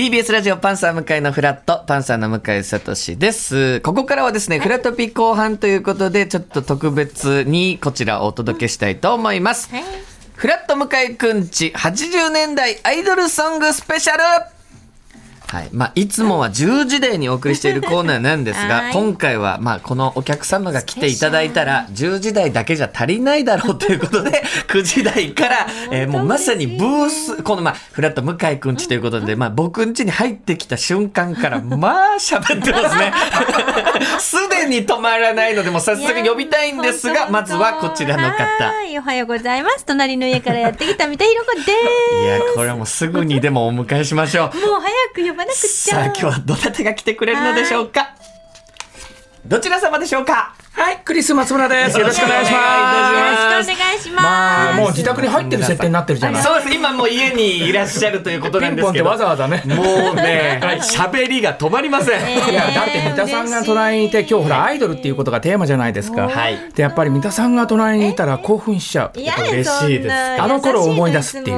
[0.00, 3.80] TBS ラジオパンサー向井のフラット、パンサーの向井聡です。
[3.82, 9.68] ここからはですね、フラトピ後半ということで、ちょっと特別にこちらをお届けしたいと思います。
[10.36, 14.59] フラット向井くんち80年代アイドルソングスペシャル
[15.50, 15.68] はい。
[15.72, 33.12] まあ、いつもは10時台にお送りしているコーナーなんですが、はい今回は、まあ、このお客様が来ていただいたら、10時台だけじゃ足りないだろうということで、 9時台から、えーもうまさにブース、この、まあ、フラット向井くんちということで、まあ、僕んちに入ってきた瞬間から、まあ、喋ってますね。
[34.18, 38.44] すでに止まらないので、もう早速呼びたいんですが、まずはこちらの方。
[38.64, 39.84] はい、おはようございます。
[39.84, 41.72] 隣の家からやってきた三田寛子で
[42.24, 44.56] いや、これはもうすぐにでもお迎えしましょう。
[44.56, 44.66] す。
[44.66, 45.94] もう早く呼ばなくっちゃ。
[45.94, 48.14] さあ今日はどなたが来てくれるのでしょうか？
[49.46, 50.54] どちら様でしょうか？
[50.72, 51.98] はい、クリス松村です。
[51.98, 53.68] よろしくお願いしよます。
[53.68, 54.22] ろしくお願いします。
[54.22, 56.42] まあ、もう自宅に入ってる設定になってるじゃない。
[56.42, 59.62] そうです今もう家にいらっしゃるということなんですけどピンポンってわざわざね。
[59.66, 66.28] もうね喋りが止まりません、いや、だって三田さんが隣にいて、今日ほら、アイドルっていうことがテーマじゃないですか。
[66.28, 69.18] はいで、やっぱり三田さんが隣にいたら興奮しちゃう。
[69.18, 71.54] いや嬉しいですあの頃を思い出すってい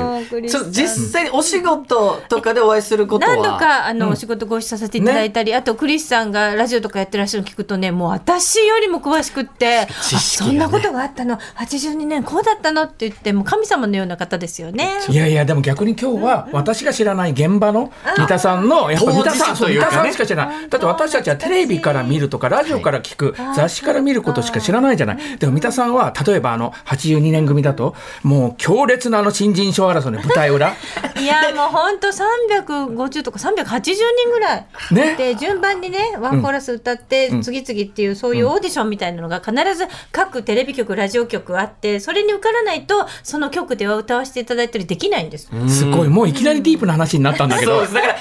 [0.47, 3.37] うちょ実際にお仕事とかでお会いすることは？
[3.37, 10.59] 何度かあの、お仕事ご一緒させていただいたり、あとクリスさんがラジオとかやってらっしゃるの聞くとねもう私よりも詳しくって、知識がね。
[10.59, 11.39] あそんなことがあったの。
[11.57, 14.89] 82年こうだったのって言ってもう神様のような方ですよね。
[15.09, 19.91] いやいや、でも逆に今日は、私が知らない現場の三田さんの、やっぱ三田さん、そう三当事者というかね。
[19.91, 20.69] 田さんしか知らない。
[20.69, 25.39] だって私たちはテレビから見るとか、ラジオから聞く、雑誌から見ることしか知らないじゃない。
[25.39, 30.75] でも三田さんは、例えばあの、82年組だと、もう強烈なあの新人賞争いの舞台裏。
[31.19, 35.15] いやもう本当350とか380人ぐらい、ね。
[35.17, 45.49] で順番にねワンコーラス歌って次々っていうそういうオーディションみたいなのが必ず各テレビ局ラジオ局あってそれに受からないとその局では歌わせていただいたりできないんです。
[45.69, 47.73] すごい、もういきなりディープな話になったんだけど。
[47.73, 47.89] そうで。
[47.89, 47.95] す。
[47.95, 48.21] だから過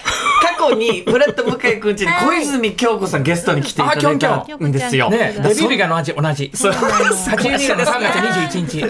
[0.69, 4.45] 去にフラット向井くんちに小泉京子さんゲストに来ていただいた。
[4.55, 6.51] んですよね、デビュー日が同じ、同じ。
[6.55, 6.71] そう。
[6.71, 8.15] 82年の3月
[8.55, 8.81] 21日。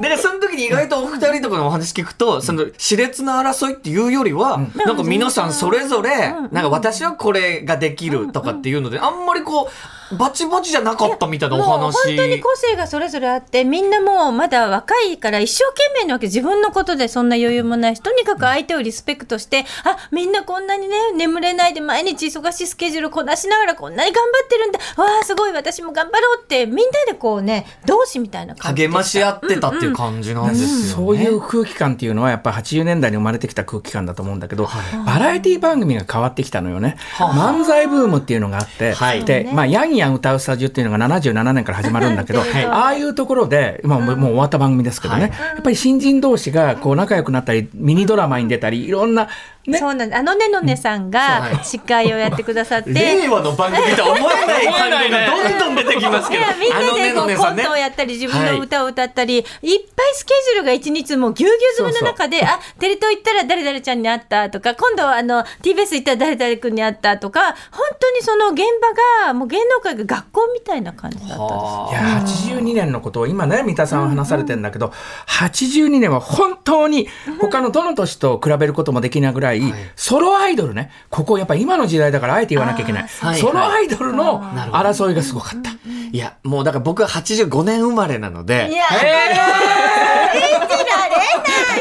[0.00, 9.68] でその時に意外とお二人とかのお話聞くと、その熾烈な争いっていうよりは、なんか皆さんそれぞれ、なんか私はこれができるとかっていうので、あんまりこう、
[10.16, 12.16] バチバチじゃなかったみたいなおもう本話。
[12.16, 30.84] 当に個性がそれぞれあってみんなもうまだ若いから一生懸命なわけ自分のことでそんな余裕もないしとにかく相手をリスペクトしてあみんなこんなにね眠れないで毎日忙しいスケジュールこなしながらこんなに頑張ってるんだわあすごい私も頑張ろうってみんなでこうね同志みたいな感じで励まし合ってたっていう感じなんですよね。
[30.84, 34.68] そういう空気感っていうのはやっぱ80年代に生まれてきた空気感だと思うんだけど、
[35.06, 36.96] バラエティ番組が変わってきたのよね。
[37.16, 42.64] 漫才ブームっていうのがあって、はいで、まあ、ヤンヤン歌うスタジオっていうのが77年から始まるんだけど、はい。
[42.64, 49.28] ああいうところで、まあ、もうもう終わった番組ですけどね、やっぱり新人同士がこう仲良くなったり、ミニドラマに出たり、いろんな、
[49.68, 50.18] ね、そうなんです。
[50.18, 56.44] あのねのねさんが司会をやってくださって、令和の番組とは思えない 感じがどんどん出てきますけど。
[56.58, 57.62] みんなでこうあのねのねさんね。
[57.62, 67.40] コントをやったり自分の歌を歌ったり、い、っぱいスケジュールが一日もうぎゅうぎゅう詰めの中であテレ東行ったら誰々ちゃんに会ったとか今度はあの TBS 行ったら誰々君に会ったとか
[67.70, 71.88] 本当にその現場がもう芸能界が学校みたいな感じだったんですよ。
[71.90, 74.92] いや82年のことを今ね三田さんは話されてるんだけど、
[75.26, 77.08] 82年は本当に
[77.40, 79.57] 他のどの年と比べることもできないぐらい、
[79.96, 80.90] ソロアイドルね。
[81.10, 84.42] ここやっぱ今の時代だからあえて言わなきゃいけない、ソロアイドルの
[84.72, 85.70] 争いがすごかった。
[86.10, 88.84] いや、もうだから僕は85年生まれなので、いや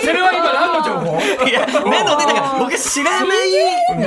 [0.01, 1.47] それは今何の情報？
[1.47, 3.49] いや、なので、だから僕知らない
[3.97, 4.05] んで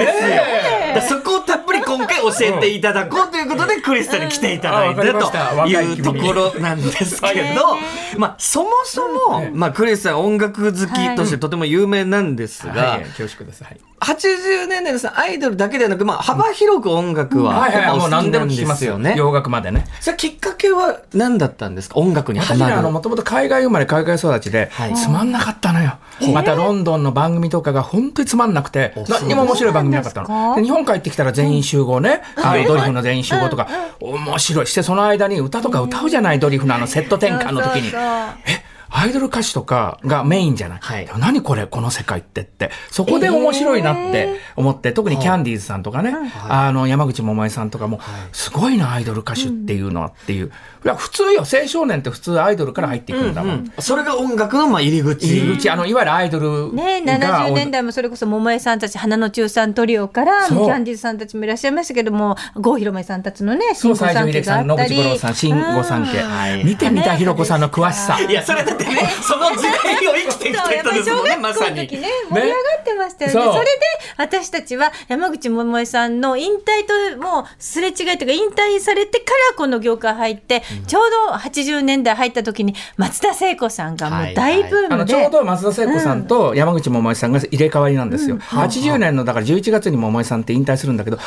[1.01, 1.19] すよ。
[1.19, 1.41] そこを
[1.85, 7.77] たっぷり今回教えていただこうということで、クリスタに来ていただいたてと若いいうところなんですけど、
[8.19, 13.65] まあ、そもそも、まあ、クリスさん音楽好きとしてとても有名なんですがはい、、恐縮です。
[13.65, 13.81] はい。
[14.01, 19.15] 80年代のさアイドルだけではなく、まあ、幅広く音楽ははいはいはい、もう何でなんでも聞きますすよよね。
[19.17, 19.85] 洋楽までね。
[20.01, 21.99] それきっかけは何だったんですか？
[21.99, 22.79] 音楽にハマる。
[22.79, 24.95] あの、もともと海外生まれ、海外育ちで、はい。
[24.95, 25.99] つまんなかったのよ。
[26.33, 30.57] またロンドンの番組とかが本当につまんなくて、何にも面白い番組なかったの。
[30.57, 33.69] で日本帰ってきたら全員集合ね、あのドリフの全員集合とか、
[34.01, 34.67] 面白い。
[34.67, 37.91] して、その間に歌とか歌うじゃない、ドリフのあのセット転換の時に。
[37.91, 38.01] そう。
[38.01, 38.11] そう。
[38.47, 38.70] え？
[38.93, 41.09] アイドル歌手とかがメインじゃない、はい。
[41.19, 46.15] 何これこの世界ってってそこで面白いなって思って、特にキャンディーズさんとかね、
[46.49, 48.01] あの山口百恵さんとかも、
[48.33, 50.47] すごいなアイドル歌手っていうのはっていう、
[50.85, 55.27] いや普通よ青少年って普通アイドルから入っていくんだもん、それが音楽のまあ入り口。
[55.27, 55.71] 入り口。
[55.71, 60.69] あのいわゆるアイドルが、ね、70年代もそれこそ桃江さんたち花の中さんトリオからキそう。
[60.69, 65.01] ャンディーズさんたちもいらっしゃいましたけども郷ひろめさんたちのねそう西城秀新婚三期樹さん野があったり。
[65.01, 68.21] 口五郎さん新御三家、はい見てみたひろこさんの詳しさ。
[68.21, 71.77] いや、それだって その時代を生きてきたそうやっぱり小人ですもんね、まさに。
[71.77, 73.53] の時ね盛り上がってましたよね。
[73.53, 73.71] それで
[74.17, 88.39] 私たちは山口百恵さんの引退ともうすれ違いというか引退されてからこの業界入って、ちょうど80年代入った時に松田聖子さんがもう大ブームで、あのちょうど松田聖子さんと山口百恵さんが入れ替わりなんですよ。
[88.39, 91.19] 80年のだから11月に百恵さんって引退するんだけど、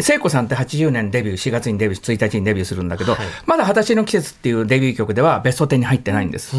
[0.00, 3.26] 聖子さんって80年デビュー4月にデビュー1日にデビューするんだけど、はい。
[3.46, 6.56] まだ二十歳の季節っていうデビュー曲ではベスト10に入ってないんです。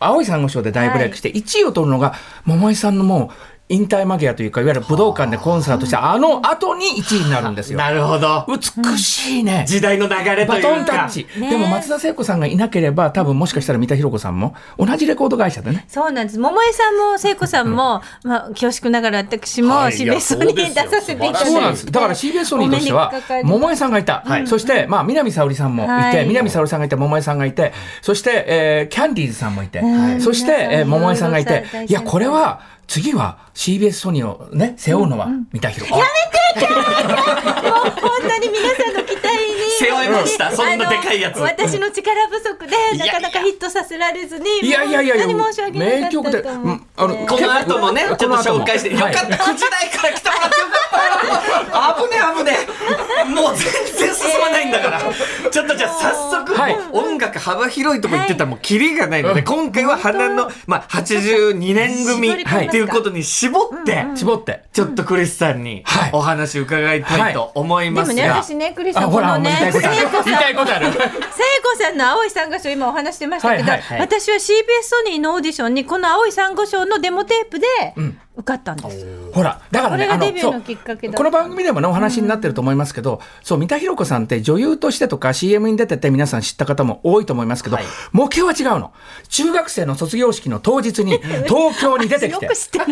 [0.00, 2.14] 青い珊瑚礁で大ブレイクして1位を取るのが
[2.46, 7.78] 百恵さんのもう引退間際というかいわゆる武道館でコンサートしてあの後に1位になるんですよ。
[7.78, 8.46] なるほど。
[8.48, 9.64] 美しいね。
[9.68, 10.54] 時代の流れというか。
[10.54, 11.26] バトンタッチ。
[11.38, 15.84] ねでも松田聖子さんがいなければ多分もしかしたら三田寛子さんも同じレコード会社でね。
[15.88, 21.86] そうなんです桃江さんも聖子さんも、まあ、恐縮ながら私もはいシベソに出させていただいて、そうなんです。
[21.86, 23.12] だから CBS ソニーとしては
[23.44, 24.24] 桃江さんがいた。
[24.46, 27.72] そして、まあ、南沙織さんもいて、はい南沙織さんがいて、桃江さんがいて、
[28.02, 35.94] そして、えーキャンディーズさんもいてん、そして、えー桃江さんがいていや、これは、次は CBS ソニーをね、背負うのは三田寛子。
[35.94, 36.02] もう
[38.00, 39.68] こんなに皆さんの期待に。
[39.78, 40.50] 背負いました。
[40.50, 41.38] そんなでかいやつ。
[41.38, 46.50] 私の力不足でいやなかなかヒットさせられずにいやいやいやいや、本当に申し訳なかった名曲で、こ
[47.40, 49.28] の後もね、ちょっと紹介して、よかった、はい。
[49.28, 50.87] 9時台から来てもらってよかった。
[51.98, 52.58] 危ね危ね。
[53.34, 55.00] もう全然進まないんだから。
[55.50, 56.54] ちょっとじゃあ早速、
[56.92, 64.64] 音楽幅広いとこ行ってたらもうキリがないので、今回は花の、まあ、82年組っていうことに絞って、絞って。
[64.72, 66.10] ちょっとクリスさんにはい。
[66.12, 68.14] お話伺いたいと思いでますが。
[68.14, 70.12] もね私ねクリスさあ、んほら、このね言いたいことある。
[70.12, 70.24] 聖子さん。
[70.24, 70.92] 言いたいことある。
[70.92, 70.98] 聖
[71.62, 74.40] 子さんの青い珊瑚礁今お話してましたけど、はいはい私は CBS
[74.82, 77.66] ソニーのオーディションにこの青い珊瑚礁のデモテープで
[78.36, 88.92] 受かったんです、ほら、だからね、これがあのデこの番組でもね、お話になってると思いますけど、そう、三田寛子さんって女優としてとか CM に出てて皆さん知った方も多いと思いますけど、はい目標は違うの。
[89.28, 92.48] 中学生の卒業式の当日に 東京に出てきて。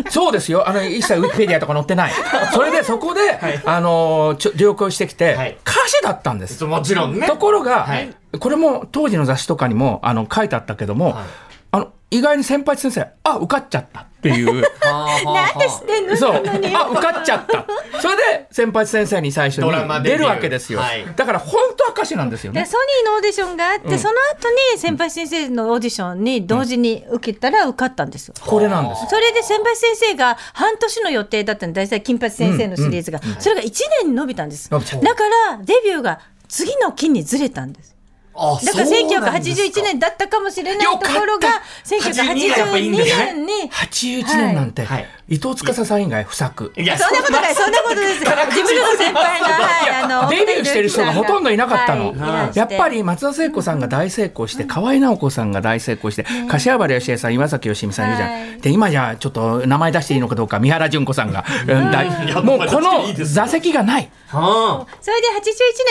[0.09, 0.67] そうですよ。
[0.67, 2.11] あの、一切ウィキペディアとか載ってない。
[2.53, 6.63] それでそこで、あの、ちょ上京してきて、はい歌手だったんです。
[6.65, 7.27] もちろんね。
[7.27, 11.17] ところが、はいこれも当時の雑誌とかにもあの書いてあったけども、
[11.71, 14.61] あの意外に先輩先生あ受かっちゃったっていう。
[14.83, 16.35] なんで知ってんのそう。
[16.35, 17.65] あ受かっちゃった。
[18.01, 19.71] それで先輩先生に最初に
[20.03, 21.05] 出るわけですよ、はい。
[21.15, 22.61] だから本当は歌手なんですよね。
[22.61, 28.33] でソニーのオーディションがあって、その後に先輩先生のオーディションに同時に受けたら受かったんですよ。
[28.39, 33.71] これなんですそれで先輩先生が半年の予定だったの大体金八先生のシリーズが、それが1
[34.01, 34.69] 年に伸びたんです。
[34.69, 34.85] だか
[35.49, 37.93] らデビューが次の期にずれたんです。
[37.93, 37.96] あ
[38.37, 39.81] だからそうなんですか。
[39.81, 43.33] 1981年だったかもしれないところが82がやっぱいいん1982ですね。
[43.33, 43.71] 年に。
[43.71, 46.71] 81年なんて、はい伊藤司さん以外不作。
[46.77, 58.29] いやそんなことないそんなことです事務所の先輩がはいあのデビューしてる人がほとんどいなかったの、はいやっぱり松田聖子さんが大成功して、河合直子さんが大成功して、柏原芳恵さん、岩崎良美さんいるじゃん。
[58.31, 58.61] はい。
[58.61, 61.45] で、今じゃちょっと名前出していいのかどうか、三原純子さんが。
[61.67, 62.45] うん。
[62.45, 64.09] もうこの座席がない。
[64.27, 65.41] はそれで81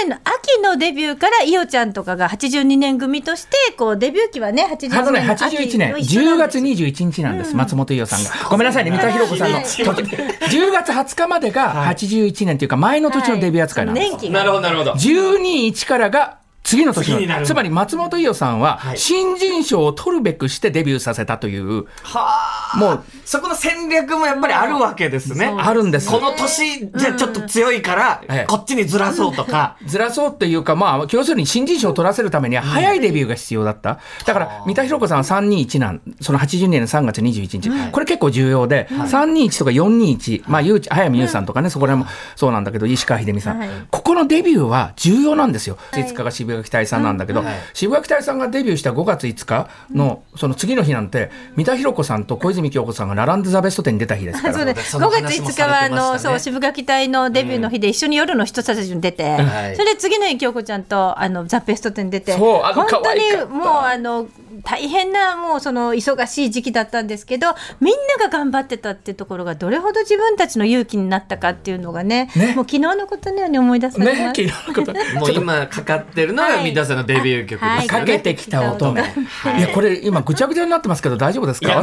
[0.01, 8.49] 年の秋のデビューから伊代ちゃんとかが82年組としてこうデビュー期はね81あのね、年の秋81年、一緒なん10月です21日なんです、松本伊代さんが。
[8.51, 10.17] ごめんなさいね、三田寛子さんの時。
[10.17, 14.11] 10月20日までが81年というか、前の年のデビュー扱いなんです。
[14.11, 14.93] 年期なるほど、なるほど。
[14.93, 18.99] 12-1からが次の年のつまり松本伊代さんははい。
[18.99, 22.77] 新人賞を取るべくしてデビューさせたという、はあ。
[22.77, 25.47] もうそこの戦略もやっぱりあるわけですね。
[25.47, 26.11] あるんです。
[26.11, 29.77] この年じゃちょっと強いからええ、こっちにずらそうとか。
[29.87, 34.01] ずらそうっていうか、まあ、要するに新人賞を取らせるためには早いデビューが必要だった。
[34.25, 37.91] だから、三田寛子さんは321なん、その82年の3月21日。
[37.93, 43.59] これ結構重要で、321とか421、まあ、ゆうち、早見優さんとかね、そこら辺もそうなんだけど、石川秀美さん。
[43.59, 43.69] はい。
[43.91, 45.79] ここのデビューは重要なんですよ。
[45.93, 47.55] 5日が渋谷期待さんなんだけど、はい。
[47.75, 54.55] 渋谷期待さんがデビューした5月5日の、その次の日なんて、三田寛子さんと小泉京子さんが並んでザベスト10に出た日ですから。
[54.55, 64.27] そうでその5月話も5日はあの、そう渋垣隊のデビューの日で一緒に夜の人たちに出て、はいそれで次の日京子ちゃんとあのザ・ベスト10に出てそうあの本当にもうあの
[64.63, 74.43] 大変なもうその忙しい時期だったんですけどみんなが頑張ってたっていうところがどれほど自分たちの勇気になったかっていうのがねねもう昨日のことのように思い出されねま、す。
[74.43, 74.93] 昨日のこと。
[75.21, 79.03] もう今かかってるのがはい三田さんのデビュー曲ですかけてきた乙女。
[79.03, 81.83] いや、これ今ぐちゃぐちゃになってますけど大丈夫ですか？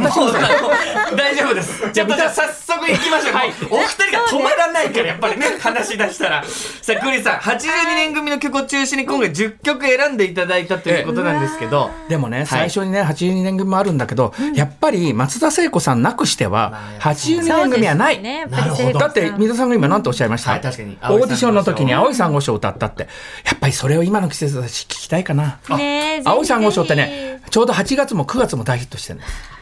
[1.16, 1.82] 大丈夫です。
[1.92, 3.34] じゃあ、じゃあ早速行きましょう。
[3.70, 6.44] お二人が止まらないから、やっぱりね、話し出したら。
[6.44, 11.90] さあ、クリスさん、82年組の曲を中心に今回10曲選んでいただいたということなんですけど。
[12.08, 18.22] でもね、最最初にね、82年組もあるんだけど、やっぱり松田聖子さんなくしては、82年組はない。
[18.98, 23.08] だって、水戸さんが今何とおっしゃいました、はい確かにオーディションの時に青い珊瑚礁を歌ったって。
[23.44, 25.58] やっぱりそれを今の季節だし聞きたいかな。
[25.76, 29.54] ね青い珊瑚礁ってね、ちょうど8月も9月も大ヒットしてるんです。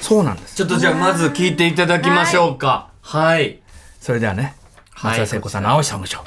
[0.00, 0.56] そうなんです。
[0.56, 2.88] ちょっとじゃあまず聞いていただきましょうか。
[3.00, 3.60] はい。
[4.00, 6.18] それではね、はい松田聖子さんの青い珊瑚礁。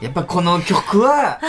[0.00, 1.40] やっぱこの曲は、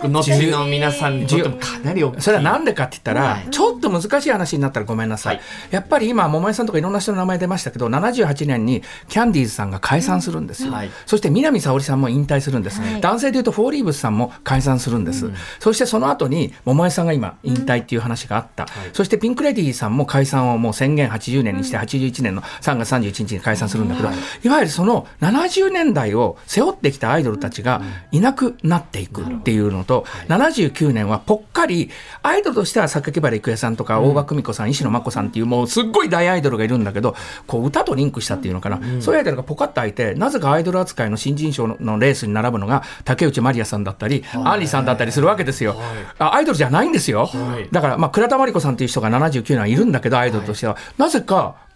[0.00, 2.22] 後の皆さんにとってもかなり大きい。
[2.22, 5.36] それはなんでかって言ったら、はいちょっと難しい話になったらごめんなさい。
[5.36, 10.72] はいやっぱり今、桃江さんとかいろんな人の名前出ましたけど、78年にキャンディーズさんが解散するんですよ。
[10.72, 12.80] はいそして南沙織さんも引退するんです。
[12.80, 15.30] はい男性でいうとフォーリーブスさんも解散するんです。
[15.58, 18.66] そしてその後に桃江さんが今引退っていう話があった。
[18.92, 31.90] そしてピンクレディーさんも解散をもう宣言80年にして81年の3月31日に解散するんだけど、いわゆるその70年代を背負ってきたアイドルたちがいなくなっていくっていうのと、79年はぽっかり、
[32.22, 37.14] アイドルとしては榊原郁恵さんとか大場久美子さん、石野真子さんっていうもうすっごい大アイドルがいるんだけど、
[37.46, 45.76] こう歌とリンクしたっていうのかな、そういうアイドルがポカッと開いて、なぜかアイドル扱いの新人賞のレースに並ぶのが竹内まりやさんだったり、アンリさんだったりするわけですよ。
[46.18, 47.26] あアイドルじゃないんですよ。
[47.26, 47.68] はい。
[47.70, 50.76] だから、まあ、倉田真理子さんっていう人が79年はいるんだけど、アイドルとしては。
[50.96, 51.67] なぜか、あ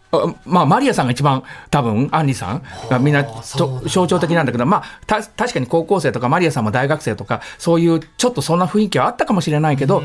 [0.44, 10.02] まあ、マリアさんが一番多分、アンリさんがみんなと象徴的なんだけど、まあ、た確かに高校生とかマリアさんも大学生とか、そういうちょっとそんな雰囲気はあったかもしれないけど、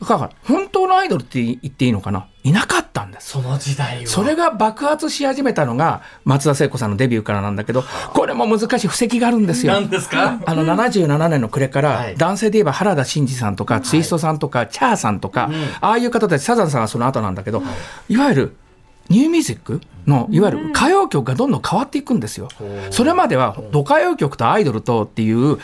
[0.00, 2.26] だから本当のアイドルって言っていいのかな？
[2.42, 3.32] いなかったんです。
[3.32, 4.06] その時代は。
[4.06, 9.74] それが爆発し始めたのが松田聖子さんのデビューからなんだけど、これも難しい布石があるんですよ。
[9.74, 10.40] 何ですか？
[10.46, 12.16] あの77年の暮れから、はい。
[12.16, 15.50] 男性で言えば原田真二さんとか、ツイストさんとか、チャーさんとか、
[15.82, 17.62] ああいう方たち、サザンさんはその後なんだけど、
[18.08, 18.56] いわゆる、
[19.10, 22.48] ニューミュージックの、いわゆる歌謡曲がどんどん変わっていくんですよ。
[22.90, 25.58] それまでは、土歌謡曲とアイドルとっていう、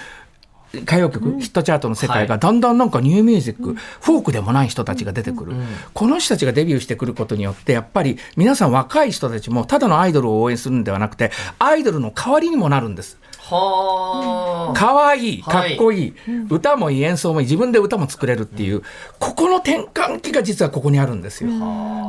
[0.75, 5.53] 歌謡曲、ヒットチャートの世界がだんだんなんかニューミュージック、フォークでもない人たちが出てくる、
[5.95, 14.73] この人たちがデビューしてくることによってやっぱり皆さん若い人たちもただのアイドルを応援するんではなくてアイドルの代わりにもなるんですはあ。
[14.75, 15.75] 可愛いかはい。
[15.75, 16.15] っこいい、
[16.50, 17.47] 歌もいい演奏もいい。
[17.47, 18.83] 自分で歌も作れるっていう
[19.19, 21.50] ここの転換期が実はここにあるんですよ。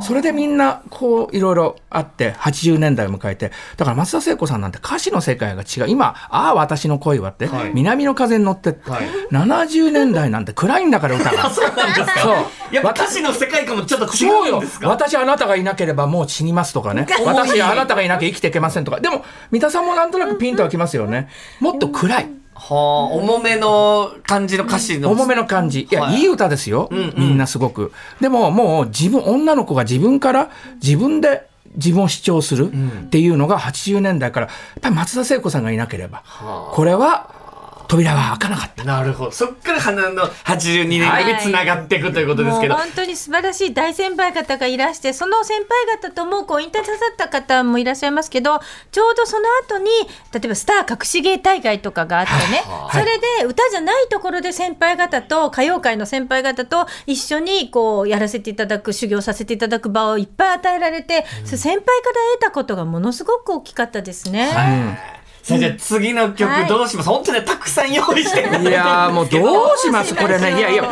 [0.02, 3.52] それでみんなこういろいろあって80年代を迎えて。
[3.76, 5.88] だから松田聖子さんなんて歌詞の世界が違う。
[5.88, 7.70] 今「ああ私の恋は」って、はい。
[7.74, 9.08] 南の風に乗ってって、はい。
[9.30, 11.50] 70年代なんて暗いんだから歌が。
[11.50, 12.20] そうなんですか？
[12.20, 12.34] そう。
[12.74, 14.88] やっぱ歌詞の世界観もちょっと違そうようんですか？
[14.88, 17.06] 私あなたがいなければもう死にますとかね。
[17.24, 19.00] 私あなたがいなきゃ生きていけませんとか。
[19.00, 21.27] でも三田さんもなんとなくピンとはきますよね
[21.60, 22.28] もっと暗い。
[22.54, 25.10] はあ、重めの感じの歌詞の。
[25.10, 25.88] 重めの感じ。
[25.90, 26.20] いや、はい。
[26.20, 27.14] い、い歌ですよ、んうん。
[27.16, 27.92] みんなすごく。
[28.20, 30.50] でももう自分女の子が自分から
[30.82, 37.30] 自分で自分を主張するっていうのが80年代からやっぱり松田聖子さんがいなければはこれは
[37.88, 39.30] 扉は開かなかったあなるほど。
[39.30, 42.74] そっから花の82年組につながっていくということですけど。
[42.74, 48.60] もう本当に素晴らしい大先輩方がいらしてその先輩方ともこう引退なさった方もいらっしゃいますけど
[48.92, 49.88] ちょうどその後に
[50.32, 61.94] 例えばスター隠し芸大会とかがあってね、はいそれで歌じゃないところで先輩方と歌謡界の先輩方と一緒にこうやらせていただく修行させていただく場をいっぱい与えられて、それ先輩から
[62.34, 64.50] 得たことがものすごく大きかったですね。
[64.50, 65.18] さあ
[65.56, 66.66] じゃあ次の曲はい。
[66.66, 68.62] どうします、本当にねたくさん用意してる。
[68.62, 70.14] いやーもうどうします？
[70.16, 70.58] これね。
[70.58, 70.84] いやいや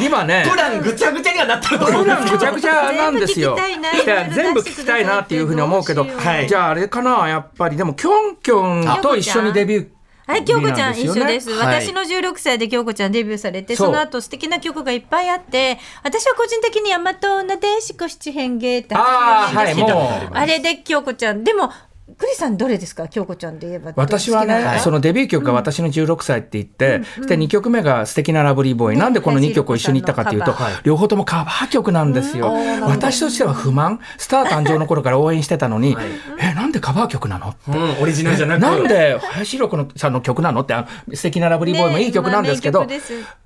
[0.00, 0.46] 今ね。
[0.50, 3.56] プランぐちゃぐちゃにはなってると思プランうんですけどぐちゃぐちゃなんですよ。
[3.56, 6.48] 全部聞きたいないや全部聞きたいなっていうふうに思うけど、どうしようはい。
[6.48, 7.76] じゃああれかな、やっぱり。
[7.76, 9.88] でも、きょんきょんと一緒にデビュー。
[10.26, 11.50] はい、京子ちゃん一緒です。
[11.50, 20.30] 私の16歳で京子ちゃんデビューされて、その後素敵な曲がいっぱいあって、私は個人的に大和なでしこ七変芸ってああ、はい、80年ですけどもう。
[20.32, 21.44] あれで京子ちゃん。
[21.44, 21.70] でも、
[22.18, 23.08] クリさんどれですか？
[23.08, 23.92] 京子ちゃんで言えば。
[23.96, 32.52] 私はね、そのデビュー曲が私の16歳って言って、で2曲目が素敵なラブリーボーイ、なんでこの2曲を一緒に行ったかっていうとカバー、両方ともカバー曲なんですよ。
[32.82, 35.96] 私としては不満、スター誕生の頃から応援してたのに、
[36.38, 37.54] え、なんでカバー曲なの？
[37.68, 38.60] うん、オリジナルじゃなく。
[38.60, 40.60] なんで林弘子さんの曲なの？
[40.60, 43.00] って、あ素敵なラブリーボーイもいい曲なんですけど、ね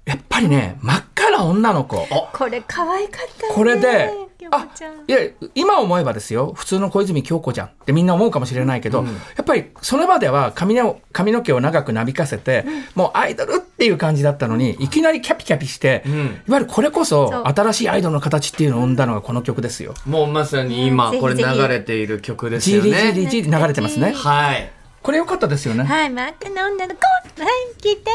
[0.04, 2.06] やっぱりね、真っ赤な女の子。
[2.32, 3.54] これ可愛かったよね。
[3.54, 4.11] これで、
[4.50, 4.66] あ。
[5.06, 5.18] いや、
[5.54, 19.94] 今思えばですよ、普通の小泉京子じゃんってみんな思うかもしれないけど、やっぱりそれまでは髪の髪の毛を長くなびかせて、もうアイドルっていう感じだったのに、いきなりキャピキャピして、んいわゆるこれこそ新しいアイドルの形っていうのを生んだのがこの曲ですよ。
[20.04, 24.12] もうまさに今これ流れている曲ですよねリジーリ流れてますね。
[24.12, 24.70] はい
[25.00, 25.85] これ良かったですよね。
[25.85, 27.00] はい、真っ赤な女の子。
[27.40, 28.11] はい、聞いて。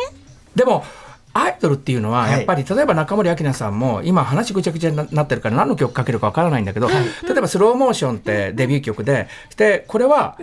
[0.53, 0.85] でも、
[1.33, 6.95] アイドルっていうのは、はいやっぱり、例えば中森明菜さんも、今話ぐちゃぐちゃにななってるから何の曲かけるかわからないんだけど、例
[7.37, 10.37] えばスローモーションってデビュー曲で、で、これは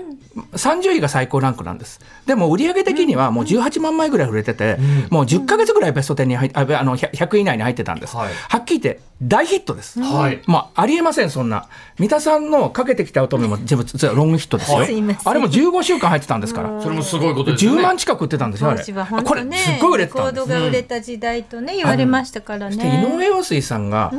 [0.53, 2.01] 30位が最高ランクなんです。
[2.27, 4.79] でも売上的にはもう18万枚ぐらい売れてて、
[5.11, 8.17] もう10ヶ月ぐらいベスト10に入っああの 100, 100位以内に入ってたんです。
[8.17, 10.01] はっきり言って大ヒットです。
[10.01, 11.67] はいまあ、ありえません、そんな。
[11.99, 14.79] 三田さんのかけてきた乙女も全部実はロングヒットですよ。
[14.79, 16.81] あれも15週間入ってたんですから。
[16.81, 17.81] それもすごいことですよね。
[17.81, 18.83] 10万近く売ってたんですよ、あれ。
[19.23, 20.49] これ、すっごい売れてたんです
[20.83, 23.07] れた時代とね、言われましたからで井ね。
[23.17, 24.13] 上陽水さんが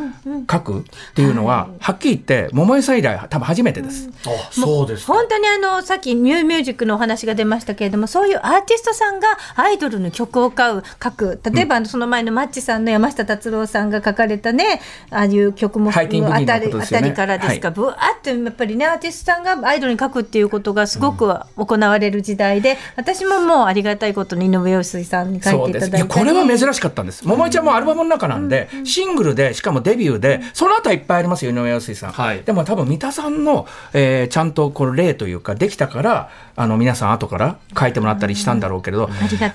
[0.50, 0.84] 書くっ
[1.15, 4.10] ていうのは、はっきり言って、桃井さん以来、多分初めてです。
[4.25, 5.13] あ、そうですか。
[5.13, 11.39] 本当にあのさっきニューミュージックのお話が出ましたけれどもそういうアーティストさんがアイドルの曲を買う書く。
[11.51, 27.25] 例えばその前のマッチさんの山下達郎さんが書かれたねああいう曲もあたりあたりからですか、ぶわーってやっぱりねアーティストさんがアイドルに書くっていうことがすごく行われる時代で、私ももうありがたいことに井上陽水さんに書そいうていただいたりこれは珍しかったんです。
[27.27, 32.12] 桃井ちゃんもアルバムの中なんで、シングルで、しかもデビューで、その後はいっぱいありますよ、井上陽水さん。
[32.12, 39.10] はいでも多分、三田さんの、えーちゃんとこの例というか、できたから、あの、皆さん後から書いてもらったりしたんだろうけれど、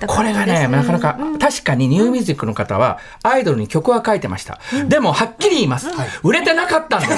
[0.06, 4.58] これがね、なかなか、確かにニューミュージックの方は、アイドルに曲は書いてました。
[4.88, 5.88] でも、はっきり言います。
[6.22, 7.12] 売れてなかったんです。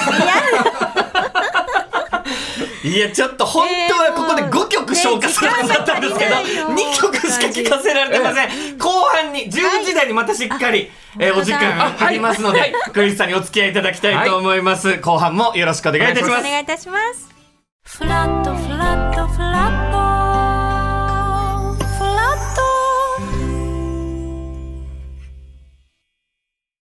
[2.83, 8.77] いや、ちょっと本当はここで5曲消化するはずだったんですけど、ね時間が足りない2曲しか聴かせられてません。
[8.77, 14.97] 後半に、10時台にまたしっかり、えーお時間がありますので、クリスさんにお付き合いいただきたいと思います。
[14.99, 16.39] 後半もよろしくお願いいたします。
[16.39, 17.29] お願いいたします。
[17.83, 19.88] フラットフラットフラット